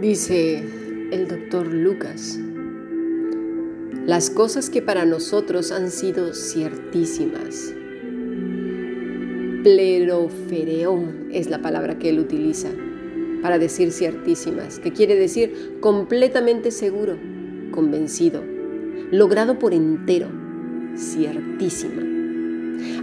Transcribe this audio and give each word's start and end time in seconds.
Dice 0.00 0.64
el 1.12 1.28
doctor 1.28 1.66
Lucas, 1.66 2.40
las 4.06 4.30
cosas 4.30 4.70
que 4.70 4.80
para 4.80 5.04
nosotros 5.04 5.70
han 5.70 5.90
sido 5.90 6.32
ciertísimas. 6.32 7.74
Plerofereo 9.62 11.12
es 11.30 11.50
la 11.50 11.60
palabra 11.60 11.98
que 11.98 12.08
él 12.08 12.20
utiliza 12.20 12.70
para 13.42 13.58
decir 13.58 13.92
ciertísimas, 13.92 14.78
que 14.78 14.94
quiere 14.94 15.14
decir 15.14 15.76
completamente 15.80 16.70
seguro, 16.70 17.18
convencido, 17.70 18.42
logrado 19.10 19.58
por 19.58 19.74
entero, 19.74 20.41
ciertísima. 20.96 22.02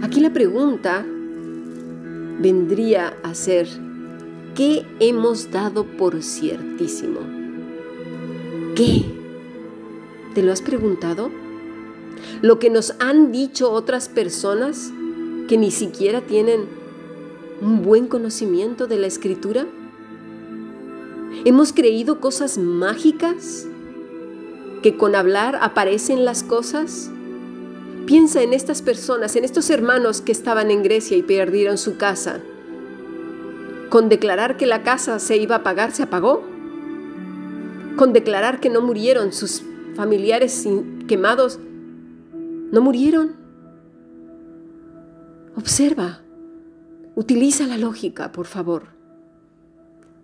Aquí 0.02 0.20
la 0.20 0.32
pregunta 0.32 1.04
vendría 2.40 3.16
a 3.22 3.34
ser, 3.34 3.68
¿qué 4.54 4.86
hemos 4.98 5.50
dado 5.50 5.84
por 5.84 6.22
ciertísimo? 6.22 7.20
¿Qué? 8.74 9.04
¿Te 10.34 10.42
lo 10.42 10.52
has 10.52 10.62
preguntado? 10.62 11.30
¿Lo 12.42 12.58
que 12.58 12.70
nos 12.70 12.94
han 12.98 13.32
dicho 13.32 13.70
otras 13.70 14.08
personas 14.08 14.92
que 15.48 15.58
ni 15.58 15.70
siquiera 15.70 16.20
tienen 16.20 16.66
un 17.60 17.82
buen 17.82 18.06
conocimiento 18.06 18.86
de 18.86 18.98
la 18.98 19.06
escritura? 19.06 19.66
¿Hemos 21.44 21.72
creído 21.72 22.20
cosas 22.20 22.58
mágicas? 22.58 23.66
¿Que 24.82 24.96
con 24.96 25.14
hablar 25.14 25.58
aparecen 25.60 26.24
las 26.24 26.42
cosas? 26.42 27.10
Piensa 28.10 28.42
en 28.42 28.52
estas 28.54 28.82
personas, 28.82 29.36
en 29.36 29.44
estos 29.44 29.70
hermanos 29.70 30.20
que 30.20 30.32
estaban 30.32 30.72
en 30.72 30.82
Grecia 30.82 31.16
y 31.16 31.22
perdieron 31.22 31.78
su 31.78 31.96
casa. 31.96 32.40
Con 33.88 34.08
declarar 34.08 34.56
que 34.56 34.66
la 34.66 34.82
casa 34.82 35.20
se 35.20 35.36
iba 35.36 35.54
a 35.54 35.62
pagar, 35.62 35.92
se 35.92 36.02
apagó. 36.02 36.42
Con 37.96 38.12
declarar 38.12 38.58
que 38.58 38.68
no 38.68 38.80
murieron 38.80 39.32
sus 39.32 39.62
familiares 39.94 40.66
quemados, 41.06 41.60
no 42.72 42.80
murieron. 42.80 43.36
Observa, 45.54 46.22
utiliza 47.14 47.68
la 47.68 47.78
lógica, 47.78 48.32
por 48.32 48.46
favor. 48.46 48.88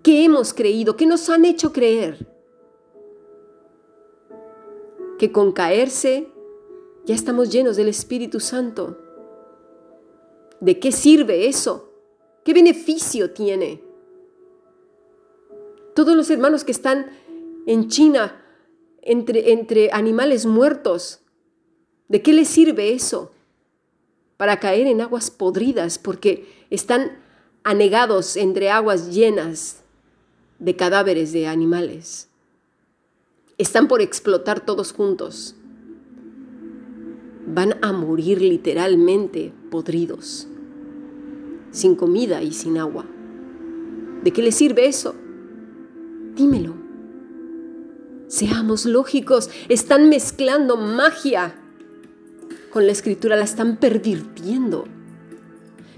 ¿Qué 0.02 0.24
hemos 0.24 0.54
creído? 0.54 0.96
¿Qué 0.96 1.06
nos 1.06 1.30
han 1.30 1.44
hecho 1.44 1.72
creer? 1.72 2.26
Que 5.20 5.30
con 5.30 5.52
caerse 5.52 6.32
ya 7.06 7.14
estamos 7.14 7.50
llenos 7.50 7.76
del 7.76 7.88
Espíritu 7.88 8.40
Santo. 8.40 8.98
¿De 10.60 10.80
qué 10.80 10.90
sirve 10.90 11.46
eso? 11.46 11.92
¿Qué 12.44 12.52
beneficio 12.52 13.30
tiene? 13.30 13.80
Todos 15.94 16.16
los 16.16 16.28
hermanos 16.30 16.64
que 16.64 16.72
están 16.72 17.06
en 17.66 17.88
China 17.88 18.42
entre, 19.02 19.52
entre 19.52 19.90
animales 19.92 20.46
muertos, 20.46 21.20
¿de 22.08 22.22
qué 22.22 22.32
les 22.32 22.48
sirve 22.48 22.92
eso? 22.92 23.32
Para 24.36 24.58
caer 24.58 24.88
en 24.88 25.00
aguas 25.00 25.30
podridas 25.30 25.98
porque 25.98 26.46
están 26.70 27.22
anegados 27.62 28.36
entre 28.36 28.70
aguas 28.70 29.14
llenas 29.14 29.82
de 30.58 30.74
cadáveres 30.74 31.32
de 31.32 31.46
animales. 31.46 32.28
Están 33.58 33.86
por 33.86 34.02
explotar 34.02 34.66
todos 34.66 34.92
juntos. 34.92 35.55
Van 37.46 37.76
a 37.82 37.92
morir 37.92 38.42
literalmente 38.42 39.52
podridos, 39.70 40.48
sin 41.70 41.94
comida 41.94 42.42
y 42.42 42.52
sin 42.52 42.78
agua. 42.78 43.06
¿De 44.24 44.32
qué 44.32 44.42
les 44.42 44.56
sirve 44.56 44.86
eso? 44.86 45.14
Dímelo. 46.34 46.74
Seamos 48.26 48.84
lógicos, 48.86 49.50
están 49.68 50.08
mezclando 50.08 50.76
magia 50.76 51.54
con 52.70 52.86
la 52.86 52.92
escritura, 52.92 53.36
la 53.36 53.44
están 53.44 53.76
pervirtiendo. 53.76 54.84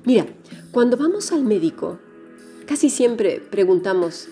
Mira, 0.04 0.26
cuando 0.70 0.96
vamos 0.96 1.32
al 1.32 1.42
médico, 1.42 1.98
casi 2.66 2.90
siempre 2.90 3.40
preguntamos, 3.40 4.28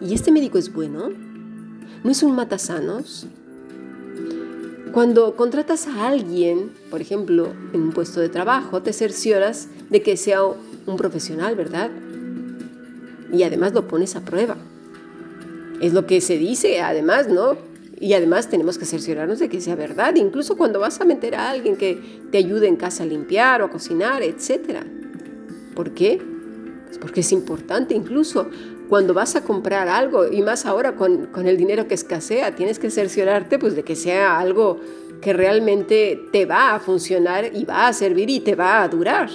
¿y 0.00 0.14
este 0.14 0.30
médico 0.30 0.56
es 0.56 0.72
bueno? 0.72 1.10
¿No 2.04 2.10
es 2.10 2.22
un 2.22 2.34
matasanos? 2.36 3.26
Cuando 4.96 5.36
contratas 5.36 5.88
a 5.88 6.08
alguien, 6.08 6.72
por 6.88 7.02
ejemplo, 7.02 7.52
en 7.74 7.82
un 7.82 7.92
puesto 7.92 8.18
de 8.18 8.30
trabajo, 8.30 8.80
te 8.80 8.94
cercioras 8.94 9.68
de 9.90 10.00
que 10.00 10.16
sea 10.16 10.40
un 10.42 10.96
profesional, 10.96 11.54
¿verdad? 11.54 11.90
Y 13.30 13.42
además 13.42 13.74
lo 13.74 13.88
pones 13.88 14.16
a 14.16 14.22
prueba. 14.22 14.56
Es 15.82 15.92
lo 15.92 16.06
que 16.06 16.22
se 16.22 16.38
dice, 16.38 16.80
además, 16.80 17.28
¿no? 17.28 17.58
Y 18.00 18.14
además 18.14 18.48
tenemos 18.48 18.78
que 18.78 18.86
cerciorarnos 18.86 19.38
de 19.38 19.50
que 19.50 19.60
sea 19.60 19.74
verdad, 19.74 20.14
incluso 20.14 20.56
cuando 20.56 20.80
vas 20.80 20.98
a 20.98 21.04
meter 21.04 21.34
a 21.34 21.50
alguien 21.50 21.76
que 21.76 22.22
te 22.32 22.38
ayude 22.38 22.66
en 22.66 22.76
casa 22.76 23.02
a 23.02 23.06
limpiar 23.06 23.60
o 23.60 23.66
a 23.66 23.70
cocinar, 23.70 24.22
etc. 24.22 24.78
¿Por 25.74 25.92
qué? 25.92 26.22
Pues 26.86 26.96
porque 26.96 27.20
es 27.20 27.32
importante, 27.32 27.94
incluso 27.94 28.48
cuando 28.88 29.14
vas 29.14 29.36
a 29.36 29.42
comprar 29.42 29.88
algo, 29.88 30.30
y 30.30 30.42
más 30.42 30.66
ahora 30.66 30.94
con, 30.94 31.26
con, 31.26 31.46
el 31.46 31.56
dinero 31.56 31.88
que 31.88 31.94
escasea, 31.94 32.54
tienes 32.54 32.78
que 32.78 32.90
cerciorarte 32.90 33.58
pues, 33.58 33.74
de 33.74 33.82
que 33.82 33.96
sea 33.96 34.38
algo 34.38 34.80
que 35.20 35.32
realmente 35.32 36.28
te 36.32 36.46
va 36.46 36.74
a 36.74 36.80
funcionar 36.80 37.50
y 37.54 37.64
va 37.64 37.88
a 37.88 37.92
servir 37.92 38.30
y 38.30 38.40
te 38.40 38.54
va 38.54 38.82
a 38.82 38.88
durar. 38.88 39.30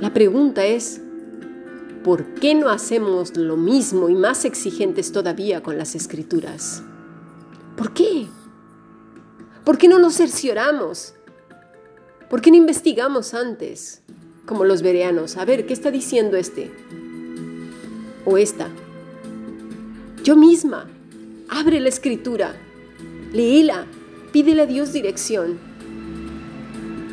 La 0.00 0.12
pregunta 0.12 0.64
es, 0.64 1.00
¿por 2.02 2.34
qué 2.34 2.54
no 2.54 2.68
hacemos 2.68 3.36
lo 3.36 3.56
mismo 3.56 4.08
y 4.08 4.14
más 4.14 4.44
exigentes 4.44 5.12
todavía 5.12 5.62
con 5.62 5.78
las 5.78 5.94
escrituras? 5.94 6.82
¿Por 7.76 7.92
qué? 7.92 8.26
¿Por 9.64 9.78
qué 9.78 9.86
no 9.86 10.00
nos 10.00 10.16
cercioramos? 10.16 11.14
¿Por 12.28 12.40
qué 12.40 12.50
no 12.50 12.56
investigamos 12.56 13.34
antes, 13.34 14.02
como 14.44 14.64
los 14.64 14.82
vereanos? 14.82 15.36
A 15.36 15.44
ver, 15.44 15.66
¿qué 15.66 15.72
está 15.72 15.90
diciendo 15.90 16.36
este? 16.36 16.72
O 18.24 18.36
esta. 18.36 18.68
Yo 20.22 20.36
misma. 20.36 20.88
Abre 21.48 21.80
la 21.80 21.88
escritura. 21.88 22.54
Léela. 23.32 23.86
Pídele 24.32 24.62
a 24.62 24.66
Dios 24.66 24.92
dirección. 24.92 25.58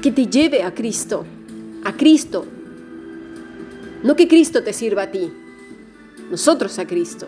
Que 0.01 0.11
te 0.11 0.27
lleve 0.27 0.63
a 0.63 0.73
Cristo. 0.73 1.25
A 1.83 1.95
Cristo, 1.95 2.45
no 4.03 4.15
que 4.15 4.27
Cristo 4.27 4.63
te 4.63 4.71
sirva 4.71 5.03
a 5.03 5.11
ti, 5.11 5.31
nosotros 6.31 6.79
a 6.79 6.87
Cristo. 6.87 7.27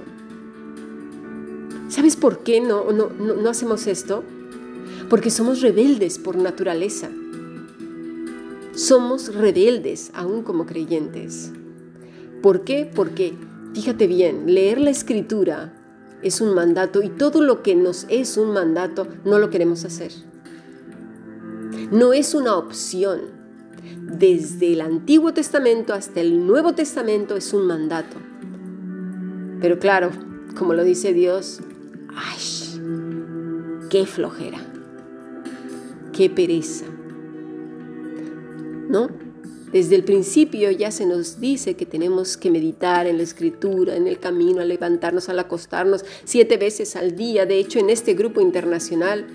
¿Sabes 1.90 2.16
por 2.16 2.44
qué 2.44 2.62
no, 2.62 2.92
no, 2.92 3.09
no, 3.09 3.50
hacemos 3.50 3.88
esto? 3.88 4.24
Porque 5.09 5.30
somos 5.30 5.62
rebeldes 5.62 6.18
por 6.18 6.38
naturaleza. 6.38 7.09
Somos 8.74 9.36
rebeldes 9.36 10.12
aún 10.13 10.44
como 10.44 10.66
creyentes. 10.66 11.52
¿Por 12.42 12.63
qué? 12.63 12.90
Porque, 12.94 13.34
fíjate 13.74 14.08
bien, 14.08 14.54
leer 14.54 14.80
la 14.80 14.90
escritura 14.90 15.74
es 16.22 16.42
un 16.42 16.54
mandato 16.54 17.02
y 17.02 17.09
todo 17.09 17.42
lo 17.42 17.64
que 17.64 17.76
nos 17.76 18.06
es 18.09 18.38
un 18.38 18.54
mandato 18.54 19.08
no 19.26 19.40
lo 19.40 19.50
queremos 19.50 19.86
hacer. 19.86 20.12
No 21.92 22.14
es 22.14 22.34
una 22.34 22.56
opción 22.56 23.22
desde 23.81 24.74
el 24.74 24.81
Antiguo 24.81 25.34
Testamento 25.34 25.94
hasta 25.94 26.22
el 26.22 26.46
Nuevo 26.46 26.74
Testamento 26.74 27.36
es 27.36 27.54
un 27.54 27.66
mandato. 27.66 28.18
Pero 29.60 29.80
claro, 29.80 30.12
como 30.58 30.74
lo 30.74 30.84
dice 30.84 31.14
Dios, 31.14 31.62
¡ay! 32.16 32.80
¡Qué 33.90 34.06
flojera! 34.06 34.60
¡Qué 36.14 36.30
pereza! 36.30 36.86
¿No? 38.90 39.10
Desde 39.71 39.95
el 39.95 40.03
principio 40.03 40.69
ya 40.71 40.91
se 40.91 41.06
nos 41.06 41.39
dice 41.39 41.75
que 41.75 41.85
tenemos 41.85 42.35
que 42.35 42.51
meditar 42.51 43.07
en 43.07 43.18
la 43.18 43.23
escritura, 43.23 43.95
en 43.95 44.06
el 44.06 44.19
camino, 44.19 44.62
a 44.62 44.65
levantarnos, 44.65 45.29
al 45.29 45.39
acostarnos 45.39 46.03
siete 46.25 46.57
veces 46.57 46.97
al 46.97 47.15
día. 47.15 47.45
De 47.45 47.57
hecho, 47.57 47.79
en 47.79 47.89
este 47.89 48.13
grupo 48.13 48.41
internacional 48.41 49.25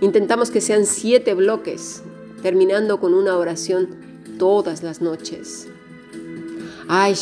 intentamos 0.00 0.50
que 0.50 0.62
sean 0.62 0.86
siete 0.86 1.34
bloques, 1.34 2.02
terminando 2.42 3.00
con 3.00 3.12
una 3.12 3.36
oración 3.36 3.88
todas 4.38 4.82
las 4.82 5.02
noches. 5.02 5.68
Ay, 6.88 7.14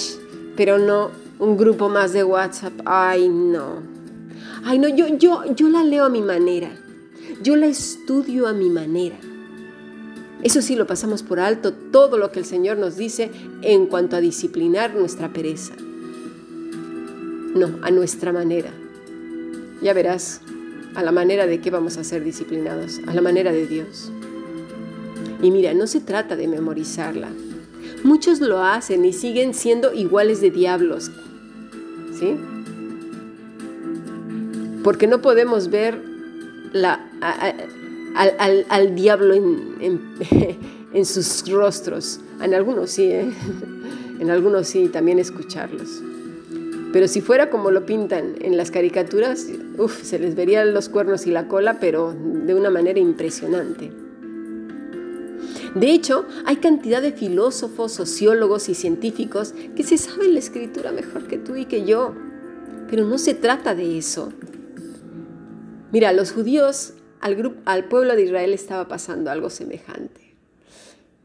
pero 0.57 0.79
no, 0.79 1.11
un 1.41 1.57
grupo 1.57 1.89
más 1.89 2.13
de 2.13 2.23
WhatsApp. 2.23 2.75
Ay, 2.85 3.29
no. 3.29 3.83
Ay, 4.65 4.79
no, 4.79 4.89
yo, 4.89 5.09
yo, 5.09 5.43
yo 5.57 5.69
la 5.69 5.83
leo 5.83 6.05
a 6.05 6.09
mi 6.09 6.23
manera. 6.23 6.71
Yo 7.43 7.57
la 7.57 7.67
estudio 7.67 8.47
a 8.47 8.53
mi 8.53 8.71
manera. 8.71 9.19
Eso 10.45 10.61
sí 10.61 10.77
lo 10.77 10.87
pasamos 10.87 11.23
por 11.23 11.41
alto, 11.41 11.73
todo 11.73 12.19
lo 12.19 12.31
que 12.31 12.39
el 12.39 12.45
Señor 12.45 12.77
nos 12.77 12.99
dice 12.99 13.31
en 13.63 13.87
cuanto 13.87 14.15
a 14.15 14.21
disciplinar 14.21 14.95
nuestra 14.95 15.33
pereza. 15.33 15.73
No, 17.55 17.79
a 17.81 17.91
nuestra 17.91 18.31
manera. 18.31 18.71
Ya 19.81 19.95
verás, 19.95 20.43
a 20.95 21.03
la 21.03 21.13
manera 21.13 21.47
de 21.47 21.63
qué 21.63 21.71
vamos 21.71 21.97
a 21.97 22.05
ser 22.05 22.23
disciplinados, 22.23 23.01
a 23.07 23.15
la 23.15 23.23
manera 23.23 23.53
de 23.53 23.67
Dios. 23.67 24.13
Y 25.43 25.51
mira, 25.51 25.73
no 25.73 25.87
se 25.87 26.01
trata 26.01 26.37
de 26.37 26.47
memorizarla. 26.47 27.31
Muchos 28.03 28.41
lo 28.41 28.63
hacen 28.63 29.03
y 29.07 29.15
siguen 29.15 29.55
siendo 29.55 29.95
iguales 29.95 30.43
de 30.43 30.51
diablos. 30.51 31.11
¿Sí? 32.19 32.37
Porque 34.83 35.07
no 35.07 35.23
podemos 35.23 35.71
ver 35.71 35.99
la, 36.75 37.01
al, 38.15 38.95
diablo 38.95 39.35
en, 39.81 41.05
sus 41.05 41.51
rostros. 41.51 42.21
En 42.41 42.55
algunos 42.55 42.91
sí, 42.91 43.05
¿eh? 43.05 43.33
en 44.21 44.31
algunos 44.31 44.69
sí, 44.69 44.89
también 44.89 45.19
escucharlos. 45.19 46.03
Pero 46.93 47.09
si 47.09 47.21
fuera 47.21 47.51
como 47.51 47.73
lo 47.73 47.87
pintan 47.87 48.37
en 48.41 48.57
las 48.57 48.71
caricaturas, 48.71 49.49
se 50.03 50.19
les 50.19 50.37
verían 50.37 50.73
los 50.75 50.89
cuernos 50.89 51.27
y 51.27 51.33
la 51.33 51.49
cola, 51.49 51.81
pero 51.81 52.15
de 52.15 52.55
una 52.55 52.71
manera 52.71 53.01
impresionante. 53.01 53.91
De 55.75 55.91
hecho, 55.91 56.25
hay 56.45 56.57
cantidad 56.57 57.03
de 57.03 57.11
filósofos, 57.11 57.91
sociólogos 57.91 58.69
y 58.69 58.77
científicos 58.77 59.55
que 59.75 59.83
se 59.83 59.99
saben 59.99 60.35
la 60.35 60.39
escritura 60.39 60.93
mejor 60.93 61.27
que 61.27 61.37
tú 61.37 61.57
y 61.57 61.65
que 61.65 61.85
yo. 61.85 62.15
Pero 62.89 63.05
no 63.05 63.19
se 63.19 63.35
trata 63.35 63.75
de 63.75 63.99
eso. 63.99 64.33
Mira, 65.91 66.13
los 66.13 66.31
judíos, 66.31 66.94
al, 67.65 67.85
pueblo 67.87 68.17
de 68.17 68.25
Israel 68.25 68.53
estaba 68.53 68.87
pasando 68.87 69.31
algo 69.31 69.49
semejante. 69.49 70.21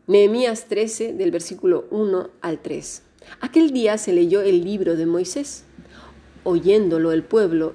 Nehemías 0.08 0.66
13, 0.66 1.14
del 1.14 1.30
versículo 1.30 1.88
1 1.92 2.30
al 2.40 2.60
3. 2.60 3.04
Aquel 3.42 3.72
día 3.72 3.98
se 3.98 4.14
leyó 4.14 4.40
el 4.40 4.64
libro 4.64 4.96
de 4.96 5.06
Moisés, 5.06 5.66
oyéndolo 6.46 7.12
el 7.12 7.24
pueblo, 7.24 7.74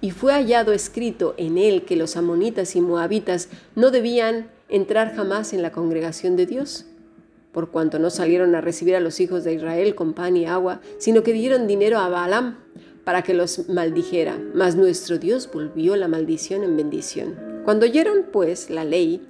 y 0.00 0.12
fue 0.12 0.32
hallado 0.34 0.72
escrito 0.72 1.34
en 1.36 1.58
él 1.58 1.84
que 1.84 1.96
los 1.96 2.16
amonitas 2.16 2.76
y 2.76 2.80
moabitas 2.80 3.48
no 3.74 3.90
debían 3.90 4.50
entrar 4.68 5.16
jamás 5.16 5.52
en 5.52 5.62
la 5.62 5.72
congregación 5.72 6.36
de 6.36 6.46
Dios, 6.46 6.86
por 7.50 7.70
cuanto 7.70 7.98
no 7.98 8.10
salieron 8.10 8.54
a 8.54 8.60
recibir 8.60 8.94
a 8.94 9.00
los 9.00 9.18
hijos 9.18 9.42
de 9.42 9.54
Israel 9.54 9.96
con 9.96 10.14
pan 10.14 10.36
y 10.36 10.46
agua, 10.46 10.80
sino 10.98 11.24
que 11.24 11.32
dieron 11.32 11.66
dinero 11.66 11.98
a 11.98 12.08
Balaam 12.08 12.58
para 13.02 13.22
que 13.22 13.34
los 13.34 13.68
maldijera, 13.68 14.38
mas 14.54 14.76
nuestro 14.76 15.18
Dios 15.18 15.50
volvió 15.52 15.96
la 15.96 16.06
maldición 16.06 16.62
en 16.62 16.76
bendición. 16.76 17.47
Cuando 17.68 17.84
oyeron, 17.84 18.24
pues, 18.32 18.70
la 18.70 18.82
ley, 18.82 19.20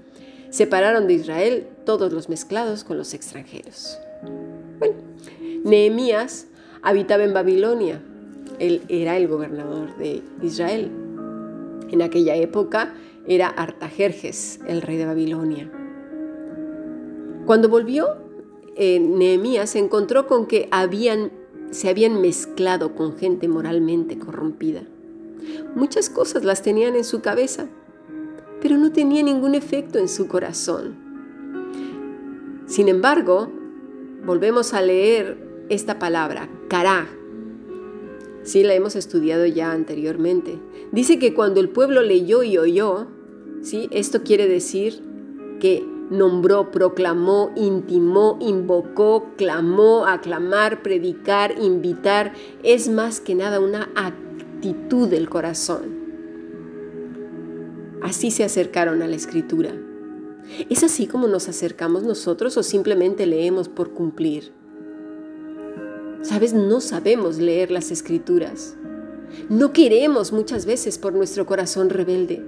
separaron 0.51 1.09
de 1.09 1.15
Israel 1.15 1.67
todos 1.85 2.13
los 2.13 2.29
mezclados 2.29 2.85
con 2.85 2.97
los 2.97 3.13
extranjeros. 3.13 3.99
Bueno, 4.79 4.95
Nehemías 5.65 6.47
habitaba 6.81 7.25
en 7.25 7.35
Babilonia. 7.35 8.01
Él 8.61 8.83
era 8.89 9.17
el 9.17 9.27
gobernador 9.27 9.97
de 9.97 10.23
Israel. 10.41 10.89
En 11.91 12.01
aquella 12.01 12.37
época 12.37 12.95
era 13.27 13.49
Artajerjes, 13.49 14.61
el 14.69 14.83
rey 14.83 14.99
de 14.99 15.07
Babilonia. 15.07 15.69
Cuando 17.45 17.69
volvió, 17.69 18.19
eh, 18.77 19.01
Nehemías 19.01 19.71
se 19.71 19.81
encontró 19.81 20.29
con 20.29 20.47
que 20.47 20.71
se 21.73 21.89
habían 21.89 22.21
mezclado 22.21 22.95
con 22.95 23.19
gente 23.19 23.49
moralmente 23.49 24.17
corrompida. 24.17 24.83
Muchas 25.75 26.09
cosas 26.09 26.45
las 26.45 26.63
tenían 26.63 26.95
en 26.95 27.03
su 27.03 27.21
cabeza, 27.21 27.67
pero 28.61 28.77
no 28.77 28.93
tenía 28.93 29.23
ningún 29.23 29.55
efecto 29.55 29.99
en 29.99 30.09
su 30.09 30.29
corazón. 30.29 30.97
Sin 32.67 32.89
embargo, 32.89 33.51
volvemos 34.25 34.75
a 34.75 34.83
leer 34.83 35.39
esta 35.69 35.99
palabra, 35.99 36.49
cará. 36.69 37.09
Sí, 38.43 38.63
la 38.63 38.75
hemos 38.75 38.97
estudiado 38.97 39.47
ya 39.47 39.73
anteriormente. 39.73 40.59
Dice 40.93 41.19
que 41.19 41.35
cuando 41.35 41.61
el 41.61 41.69
pueblo 41.69 42.03
leyó 42.03 42.43
y 42.43 42.59
oyó, 42.59 43.07
¿sí? 43.63 43.89
esto 43.91 44.23
quiere 44.23 44.49
decir 44.49 45.03
que 45.61 45.85
nombró, 46.11 46.71
proclamó, 46.71 47.53
intimó, 47.57 48.39
invocó, 48.41 49.27
clamó, 49.37 50.07
aclamar, 50.07 50.83
predicar, 50.83 51.59
invitar, 51.59 52.33
es 52.63 52.89
más 52.89 53.21
que 53.21 53.35
nada 53.35 53.61
una 53.61 53.91
actitud 53.95 55.09
del 55.09 55.29
corazón. 55.29 55.98
Así 58.09 58.31
se 58.31 58.43
acercaron 58.43 59.03
a 59.03 59.07
la 59.07 59.17
escritura. 59.17 59.71
¿Es 60.71 60.83
así 60.83 61.07
como 61.07 61.29
nos 61.29 61.47
acercamos 61.47 62.05
nosotros 62.05 62.57
o 62.57 62.63
simplemente 62.63 63.27
leemos 63.27 63.69
por 63.69 63.91
cumplir? 63.91 64.51
Sabes, 66.23 66.55
no 66.55 66.81
sabemos 66.81 67.37
leer 67.37 67.71
las 67.71 67.91
escrituras. 67.91 68.77
No 69.51 69.75
queremos 69.75 70.33
muchas 70.33 70.65
veces 70.65 70.97
por 70.97 71.13
nuestro 71.13 71.45
corazón 71.45 71.91
rebelde. 71.91 72.43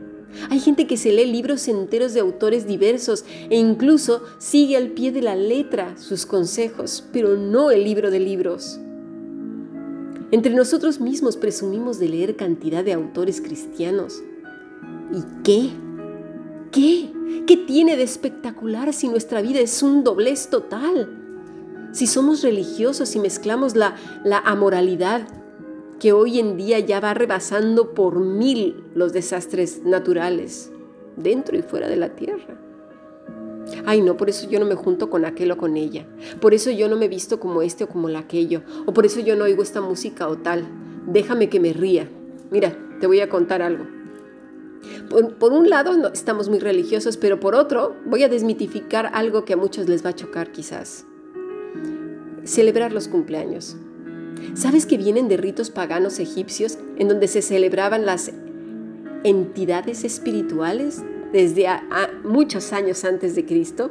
Hay 0.49 0.61
gente 0.61 0.87
que 0.87 0.97
se 0.97 1.13
lee 1.13 1.27
libros 1.27 1.69
enteros 1.69 2.15
de 2.15 2.21
autores 2.21 2.67
diversos 2.67 3.27
e 3.51 3.59
incluso 3.59 4.23
sigue 4.39 4.79
al 4.79 4.93
pie 4.93 5.13
de 5.13 5.21
la 5.21 5.37
letra 5.37 5.95
sus 5.99 6.25
consejos, 6.25 7.05
pero 7.13 7.37
no 7.37 7.71
el 7.71 7.85
libro 7.85 8.11
de 8.11 8.21
libros. 8.21 8.81
Entre 10.31 10.55
nosotros 10.55 11.01
mismos 11.01 11.37
presumimos 11.37 11.99
de 11.99 12.09
leer 12.09 12.37
cantidad 12.37 12.83
de 12.83 12.95
autores 12.95 13.43
cristianos. 13.43 14.23
¿Y 15.13 15.23
qué? 15.43 15.71
¿Qué? 16.71 17.13
¿Qué 17.47 17.57
tiene 17.57 17.97
de 17.97 18.03
espectacular 18.03 18.93
si 18.93 19.09
nuestra 19.09 19.43
vida 19.43 19.61
es 19.61 19.83
un 19.83 20.05
doblez 20.05 20.49
total? 20.51 21.21
si 21.93 22.07
somos 22.07 22.43
religiosos 22.43 23.15
y 23.17 23.19
mezclamos 23.19 23.75
la, 23.75 23.97
la 24.25 24.39
amoralidad 24.39 25.27
que 25.99 26.13
hoy 26.13 26.39
en 26.39 26.57
día 26.57 26.79
ya 26.79 27.01
va 27.01 27.15
rebasando 27.15 27.95
por 27.95 28.21
mil 28.21 28.85
los 28.95 29.13
desastres 29.13 29.85
naturales, 29.85 30.71
dentro 31.17 31.59
y 31.59 31.63
fuera 31.63 31.89
de 31.89 31.97
la 31.97 32.11
tierra. 32.11 32.59
Ay, 33.85 34.01
no, 34.01 34.17
por 34.17 34.31
eso 34.31 34.49
yo 34.49 34.59
no 34.59 34.67
me 34.67 34.75
junto 34.75 35.11
con 35.11 35.25
aquel 35.25 35.51
o 35.53 35.57
con 35.57 35.77
ella. 35.77 36.07
Por 36.41 36.55
eso 36.55 36.71
yo 36.71 36.89
no 36.89 36.97
me 36.97 37.09
visto 37.09 37.39
como 37.39 37.63
este 37.63 37.85
o 37.85 37.89
como 37.89 38.09
aquello. 38.09 38.63
O 38.87 38.93
por 38.93 39.07
eso 39.07 39.21
yo 39.21 39.37
no 39.37 39.45
oigo 39.45 39.63
esta 39.63 39.81
música 39.81 40.27
o 40.29 40.39
tal. 40.39 40.65
Déjame 41.07 41.49
que 41.49 41.61
me 41.61 41.73
ría. 41.73 42.09
Mira, 42.51 42.77
te 43.01 43.07
voy 43.07 43.21
a 43.21 43.29
contar 43.29 43.63
algo. 43.63 43.85
Por, 45.09 45.53
un 45.53 45.69
lado, 45.69 45.97
no, 45.97 46.09
estamos 46.09 46.49
muy 46.49 46.59
religiosos, 46.59 47.17
pero 47.17 47.41
por 47.41 47.55
otro, 47.55 47.97
voy 48.07 48.23
a 48.23 48.29
desmitificar 48.29 49.11
algo 49.13 49.45
que 49.45 49.53
a 49.53 49.57
muchos 49.57 49.89
les 49.89 50.05
va 50.05 50.11
a 50.11 50.15
chocar 50.15 50.53
quizás 50.53 51.07
celebrar 52.45 52.93
los 52.93 53.09
cumpleaños. 53.09 53.77
¿Sabes 54.55 54.87
que 54.87 54.97
vienen 54.97 55.29
de 55.29 55.37
ritos 55.37 55.71
paganos 55.71 56.19
egipcios 56.19 56.79
en 56.97 57.09
donde 57.09 57.29
se 57.29 57.43
celebraban 57.43 58.07
las 58.07 58.33
entidades 59.23 60.05
espirituales 60.05 61.03
desde 61.33 61.67
muchos 62.25 62.73
años 62.73 63.05
antes 63.05 63.35
de 63.35 63.45
Cristo? 63.45 63.91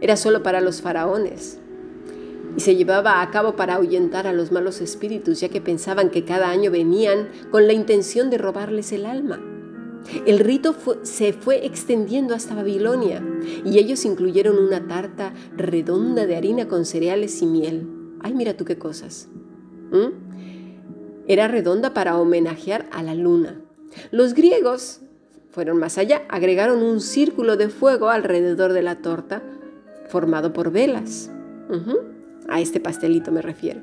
Era 0.00 0.16
solo 0.16 0.42
para 0.42 0.60
los 0.60 0.82
faraones 0.82 1.58
y 2.56 2.60
se 2.60 2.74
llevaba 2.74 3.22
a 3.22 3.30
cabo 3.30 3.54
para 3.54 3.74
ahuyentar 3.74 4.26
a 4.26 4.32
los 4.32 4.50
malos 4.50 4.80
espíritus, 4.80 5.40
ya 5.40 5.48
que 5.48 5.60
pensaban 5.60 6.10
que 6.10 6.24
cada 6.24 6.50
año 6.50 6.70
venían 6.70 7.28
con 7.50 7.66
la 7.66 7.72
intención 7.72 8.28
de 8.30 8.38
robarles 8.38 8.92
el 8.92 9.06
alma. 9.06 9.40
El 10.26 10.38
rito 10.40 10.74
se 11.02 11.32
fue 11.32 11.66
extendiendo 11.66 12.34
hasta 12.34 12.54
Babilonia 12.54 13.22
y 13.64 13.78
ellos 13.78 14.04
incluyeron 14.04 14.58
una 14.58 14.86
tarta 14.86 15.32
redonda 15.56 16.26
de 16.26 16.36
harina 16.36 16.68
con 16.68 16.84
cereales 16.84 17.40
y 17.42 17.46
miel. 17.46 17.88
Ay, 18.20 18.34
mira 18.34 18.56
tú 18.56 18.64
qué 18.64 18.76
cosas. 18.76 19.28
Era 21.26 21.48
redonda 21.48 21.94
para 21.94 22.18
homenajear 22.18 22.88
a 22.92 23.02
la 23.02 23.14
luna. 23.14 23.60
Los 24.10 24.34
griegos 24.34 25.00
fueron 25.50 25.78
más 25.78 25.98
allá, 25.98 26.22
agregaron 26.28 26.82
un 26.82 27.00
círculo 27.00 27.56
de 27.56 27.68
fuego 27.68 28.08
alrededor 28.08 28.72
de 28.72 28.82
la 28.82 28.96
torta 28.96 29.42
formado 30.08 30.52
por 30.52 30.70
velas. 30.70 31.30
A 32.48 32.60
este 32.60 32.80
pastelito 32.80 33.30
me 33.30 33.42
refiero. 33.42 33.80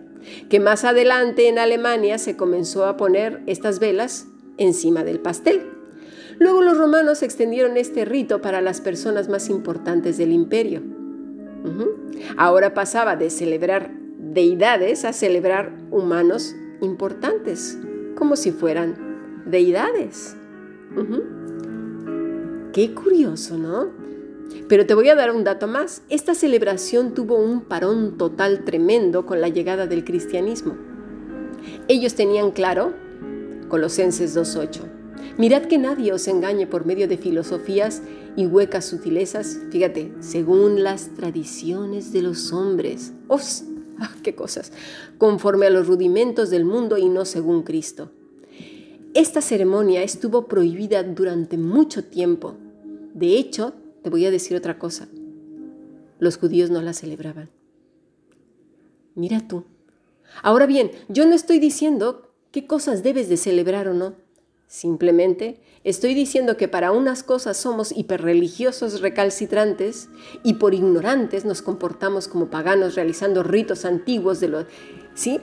Que 0.49 0.59
más 0.59 0.83
adelante 0.83 1.47
en 1.47 1.57
Alemania 1.57 2.17
se 2.17 2.35
comenzó 2.35 2.85
a 2.85 2.97
poner 2.97 3.43
estas 3.47 3.79
velas 3.79 4.27
encima 4.57 5.03
del 5.03 5.19
pastel. 5.19 5.76
Luego 6.39 6.61
los 6.61 6.77
romanos 6.77 7.23
extendieron 7.23 7.77
este 7.77 8.05
rito 8.05 8.41
para 8.41 8.61
las 8.61 8.81
personas 8.81 9.29
más 9.29 9.49
importantes 9.49 10.17
del 10.17 10.31
imperio. 10.31 10.81
Ahora 12.37 12.73
pasaba 12.73 13.15
de 13.15 13.29
celebrar 13.29 13.91
deidades 14.17 15.05
a 15.05 15.13
celebrar 15.13 15.73
humanos 15.91 16.55
importantes, 16.81 17.77
como 18.15 18.35
si 18.35 18.51
fueran 18.51 19.43
deidades. 19.45 20.35
Qué 22.73 22.93
curioso, 22.93 23.57
¿no? 23.57 23.89
Pero 24.67 24.85
te 24.85 24.93
voy 24.93 25.09
a 25.09 25.15
dar 25.15 25.31
un 25.31 25.43
dato 25.43 25.67
más. 25.67 26.03
Esta 26.09 26.33
celebración 26.33 27.13
tuvo 27.13 27.37
un 27.37 27.61
parón 27.61 28.17
total 28.17 28.63
tremendo 28.63 29.25
con 29.25 29.41
la 29.41 29.49
llegada 29.49 29.87
del 29.87 30.03
cristianismo. 30.03 30.75
Ellos 31.87 32.15
tenían 32.15 32.51
claro, 32.51 32.93
Colosenses 33.67 34.37
2.8, 34.37 34.81
Mirad 35.37 35.63
que 35.63 35.77
nadie 35.77 36.13
os 36.13 36.27
engañe 36.27 36.65
por 36.65 36.85
medio 36.85 37.07
de 37.07 37.17
filosofías 37.17 38.01
y 38.35 38.47
huecas 38.47 38.85
sutilezas, 38.85 39.59
fíjate, 39.69 40.11
según 40.19 40.83
las 40.83 41.13
tradiciones 41.13 42.11
de 42.11 42.23
los 42.23 42.51
hombres. 42.53 43.13
¡Os! 43.27 43.63
¡Ah, 43.99 44.15
qué 44.23 44.33
cosas! 44.33 44.71
Conforme 45.19 45.67
a 45.67 45.69
los 45.69 45.87
rudimentos 45.87 46.49
del 46.49 46.65
mundo 46.65 46.97
y 46.97 47.07
no 47.07 47.23
según 47.25 47.61
Cristo. 47.61 48.11
Esta 49.13 49.41
ceremonia 49.41 50.03
estuvo 50.03 50.47
prohibida 50.47 51.03
durante 51.03 51.57
mucho 51.57 52.03
tiempo. 52.03 52.55
De 53.13 53.37
hecho, 53.37 53.73
te 54.03 54.09
voy 54.09 54.25
a 54.25 54.31
decir 54.31 54.57
otra 54.57 54.79
cosa. 54.79 55.07
los 56.19 56.37
judíos 56.37 56.71
no 56.71 56.81
la 56.81 56.93
celebraban. 56.93 57.51
Mira 59.13 59.47
tú. 59.47 59.65
Ahora 60.41 60.65
bien, 60.65 60.91
yo 61.09 61.27
no 61.27 61.35
estoy 61.35 61.59
diciendo 61.59 62.31
qué 62.51 62.65
cosas 62.65 63.03
debes 63.03 63.29
de 63.29 63.37
celebrar 63.37 63.87
o 63.87 63.93
no. 63.93 64.15
Simplemente 64.67 65.59
estoy 65.85 66.13
diciendo 66.13 66.57
que 66.57 66.67
para 66.67 66.91
unas 66.91 67.23
cosas 67.23 67.55
somos 67.55 67.93
hiperreligiosos 67.93 68.99
recalcitrantes 68.99 70.09
y 70.43 70.55
por 70.55 70.73
ignorantes 70.73 71.45
nos 71.45 71.61
comportamos 71.61 72.27
como 72.27 72.47
paganos 72.47 72.95
realizando 72.95 73.43
ritos 73.43 73.85
antiguos 73.85 74.41
de 74.41 74.47
los, 74.49 74.65
¿sí? 75.15 75.39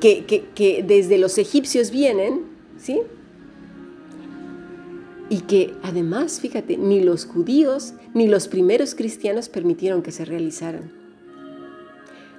Que, 0.00 0.24
que 0.26 0.84
desde 0.86 1.18
los 1.18 1.38
egipcios 1.38 1.90
vienen, 1.90 2.46
¿sí? 2.78 3.00
Y 5.28 5.40
que 5.42 5.74
además, 5.82 6.40
fíjate, 6.40 6.76
ni 6.76 7.00
los 7.00 7.26
judíos 7.26 7.94
ni 8.12 8.28
los 8.28 8.48
primeros 8.48 8.94
cristianos 8.94 9.48
permitieron 9.48 10.02
que 10.02 10.12
se 10.12 10.24
realizaran. 10.24 10.92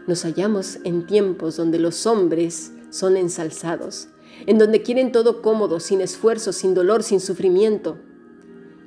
Nos 0.06 0.24
hallamos 0.24 0.80
en 0.84 1.06
tiempos 1.06 1.58
donde 1.58 1.80
los 1.80 2.06
hombres 2.06 2.72
son 2.90 3.18
ensalzados, 3.18 4.08
en 4.46 4.58
donde 4.58 4.82
quieren 4.82 5.12
todo 5.12 5.42
cómodo, 5.42 5.80
sin 5.80 6.02
esfuerzo, 6.02 6.54
sin 6.54 6.74
dolor, 6.74 7.04
sin 7.04 7.20
sufrimiento. 7.20 7.98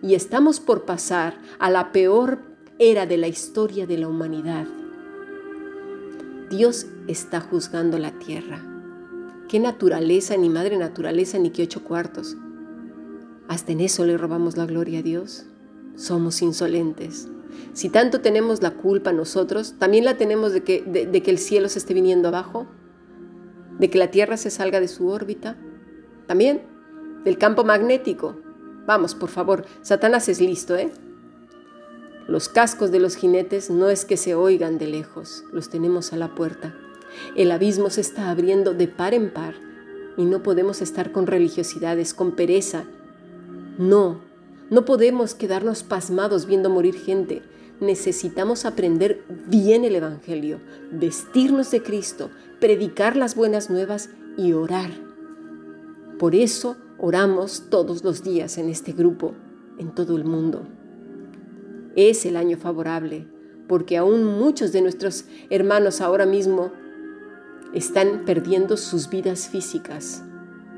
Y 0.02 0.14
estamos 0.14 0.60
por 0.60 0.84
pasar 0.84 1.38
a 1.58 1.70
la 1.70 1.92
peor 1.92 2.38
era 2.78 3.06
de 3.06 3.18
la 3.18 3.28
historia 3.28 3.86
de 3.86 3.98
la 3.98 4.08
humanidad. 4.08 4.66
Dios 6.50 6.86
está 7.06 7.40
juzgando 7.40 7.98
la 7.98 8.18
tierra. 8.18 8.64
¿Qué 9.48 9.60
naturaleza, 9.60 10.36
ni 10.36 10.48
madre 10.48 10.76
naturaleza, 10.78 11.38
ni 11.38 11.50
qué 11.50 11.64
ocho 11.64 11.84
cuartos? 11.84 12.36
Hasta 13.48 13.72
en 13.72 13.80
eso 13.80 14.04
le 14.06 14.16
robamos 14.16 14.56
la 14.56 14.64
gloria 14.64 15.00
a 15.00 15.02
Dios. 15.02 15.44
Somos 15.96 16.40
insolentes. 16.40 17.28
Si 17.72 17.88
tanto 17.88 18.20
tenemos 18.20 18.62
la 18.62 18.72
culpa 18.72 19.12
nosotros, 19.12 19.74
también 19.78 20.04
la 20.04 20.16
tenemos 20.16 20.52
de 20.52 20.62
que, 20.62 20.82
de, 20.82 21.22
que 21.22 21.30
el 21.30 21.38
cielo 21.38 21.68
se 21.68 21.78
esté 21.78 21.94
viniendo 21.94 22.28
abajo, 22.28 22.66
de 23.80 23.90
que 23.90 23.98
la 23.98 24.10
Tierra 24.10 24.36
se 24.36 24.50
salga 24.50 24.78
de 24.78 24.88
su 24.88 25.08
órbita, 25.08 25.56
también 26.26 26.62
del 27.24 27.38
campo 27.38 27.64
magnético. 27.64 28.36
Vamos, 28.86 29.14
por 29.14 29.30
favor, 29.30 29.64
Satanás 29.82 30.28
es 30.28 30.40
listo, 30.40 30.76
¿eh? 30.76 30.92
Los 32.28 32.48
cascos 32.48 32.92
de 32.92 33.00
los 33.00 33.16
jinetes 33.16 33.70
no 33.70 33.88
es 33.88 34.04
que 34.04 34.16
se 34.16 34.34
oigan 34.34 34.78
de 34.78 34.86
lejos, 34.86 35.44
los 35.50 35.70
tenemos 35.70 36.12
a 36.12 36.16
la 36.16 36.34
puerta. 36.34 36.76
El 37.36 37.50
abismo 37.50 37.90
se 37.90 38.02
está 38.02 38.30
abriendo 38.30 38.74
de 38.74 38.86
par 38.86 39.14
en 39.14 39.32
par 39.32 39.54
y 40.16 40.24
no 40.26 40.42
podemos 40.42 40.82
estar 40.82 41.10
con 41.10 41.26
religiosidades, 41.26 42.14
con 42.14 42.32
pereza, 42.32 42.84
no, 43.78 44.20
no 44.68 44.84
podemos 44.84 45.34
quedarnos 45.34 45.82
pasmados 45.82 46.46
viendo 46.46 46.68
morir 46.68 46.94
gente. 46.94 47.42
Necesitamos 47.80 48.64
aprender 48.64 49.24
bien 49.48 49.84
el 49.84 49.96
Evangelio, 49.96 50.60
vestirnos 50.92 51.70
de 51.70 51.82
Cristo, 51.82 52.30
predicar 52.60 53.16
las 53.16 53.34
buenas 53.34 53.70
nuevas 53.70 54.10
y 54.36 54.52
orar. 54.52 54.90
Por 56.18 56.34
eso 56.34 56.76
oramos 56.98 57.64
todos 57.70 58.04
los 58.04 58.22
días 58.22 58.58
en 58.58 58.68
este 58.68 58.92
grupo, 58.92 59.34
en 59.78 59.94
todo 59.94 60.16
el 60.16 60.24
mundo. 60.24 60.66
Es 61.96 62.26
el 62.26 62.36
año 62.36 62.58
favorable, 62.58 63.26
porque 63.66 63.96
aún 63.96 64.24
muchos 64.24 64.72
de 64.72 64.82
nuestros 64.82 65.24
hermanos 65.48 66.00
ahora 66.00 66.26
mismo 66.26 66.72
están 67.72 68.24
perdiendo 68.26 68.76
sus 68.76 69.08
vidas 69.08 69.48
físicas 69.48 70.22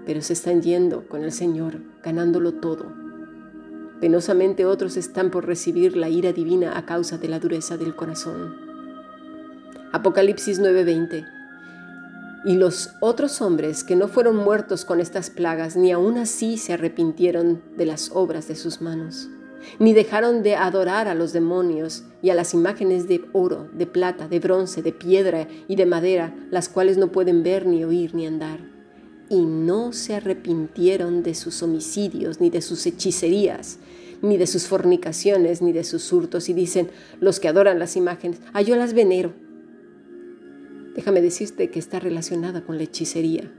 pero 0.06 0.20
se 0.20 0.32
están 0.32 0.62
yendo 0.62 1.06
con 1.08 1.22
el 1.22 1.32
Señor, 1.32 1.80
ganándolo 2.02 2.54
todo. 2.54 3.01
Penosamente 4.02 4.66
otros 4.66 4.96
están 4.96 5.30
por 5.30 5.46
recibir 5.46 5.96
la 5.96 6.08
ira 6.08 6.32
divina 6.32 6.76
a 6.76 6.84
causa 6.84 7.18
de 7.18 7.28
la 7.28 7.38
dureza 7.38 7.76
del 7.76 7.94
corazón. 7.94 8.56
Apocalipsis 9.92 10.58
9:20. 10.58 11.24
Y 12.44 12.56
los 12.56 12.94
otros 12.98 13.40
hombres 13.40 13.84
que 13.84 13.94
no 13.94 14.08
fueron 14.08 14.34
muertos 14.34 14.84
con 14.84 14.98
estas 14.98 15.30
plagas, 15.30 15.76
ni 15.76 15.92
aun 15.92 16.18
así 16.18 16.58
se 16.58 16.72
arrepintieron 16.72 17.62
de 17.76 17.86
las 17.86 18.10
obras 18.12 18.48
de 18.48 18.56
sus 18.56 18.80
manos, 18.80 19.28
ni 19.78 19.94
dejaron 19.94 20.42
de 20.42 20.56
adorar 20.56 21.06
a 21.06 21.14
los 21.14 21.32
demonios 21.32 22.02
y 22.22 22.30
a 22.30 22.34
las 22.34 22.54
imágenes 22.54 23.06
de 23.06 23.24
oro, 23.32 23.68
de 23.72 23.86
plata, 23.86 24.26
de 24.26 24.40
bronce, 24.40 24.82
de 24.82 24.90
piedra 24.90 25.46
y 25.68 25.76
de 25.76 25.86
madera, 25.86 26.34
las 26.50 26.68
cuales 26.68 26.98
no 26.98 27.12
pueden 27.12 27.44
ver, 27.44 27.66
ni 27.66 27.84
oír, 27.84 28.16
ni 28.16 28.26
andar 28.26 28.71
y 29.32 29.46
no 29.46 29.94
se 29.94 30.14
arrepintieron 30.14 31.22
de 31.22 31.34
sus 31.34 31.62
homicidios, 31.62 32.42
ni 32.42 32.50
de 32.50 32.60
sus 32.60 32.84
hechicerías, 32.84 33.78
ni 34.20 34.36
de 34.36 34.46
sus 34.46 34.66
fornicaciones, 34.66 35.62
ni 35.62 35.72
de 35.72 35.84
sus 35.84 36.12
hurtos, 36.12 36.50
y 36.50 36.52
dicen 36.52 36.90
los 37.18 37.40
que 37.40 37.48
adoran 37.48 37.78
las 37.78 37.96
imágenes, 37.96 38.40
ah, 38.52 38.60
yo 38.60 38.76
las 38.76 38.92
venero. 38.92 39.32
Déjame 40.94 41.22
decirte 41.22 41.70
que 41.70 41.78
está 41.78 41.98
relacionada 41.98 42.62
con 42.62 42.76
la 42.76 42.82
hechicería. 42.82 43.50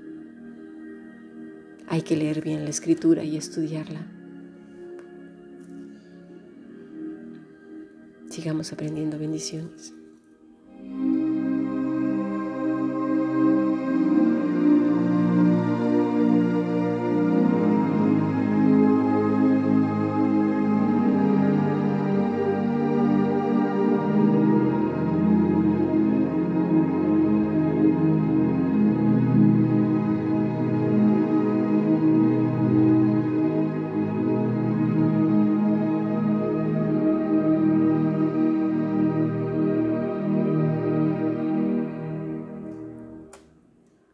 Hay 1.87 2.03
que 2.03 2.17
leer 2.17 2.41
bien 2.41 2.65
la 2.65 2.69
escritura 2.69 3.23
y 3.23 3.35
estudiarla. 3.35 4.05
Sigamos 8.29 8.71
aprendiendo 8.71 9.17
bendiciones. 9.17 9.91